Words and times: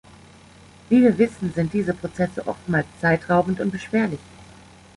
Wie 0.89 0.99
wir 1.03 1.15
wissen, 1.19 1.53
sind 1.53 1.73
diese 1.73 1.93
Prozesse 1.93 2.47
oftmals 2.47 2.87
zeitraubend 2.99 3.59
und 3.59 3.69
beschwerlich. 3.69 4.17